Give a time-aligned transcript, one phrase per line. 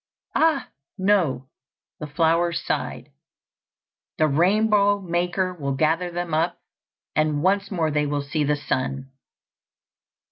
[0.33, 1.47] "Ah, no,"
[1.99, 3.11] the flowers sighed,
[4.17, 6.59] "the rainbow maker will gather them up,
[7.15, 9.11] and once more they will see the sun."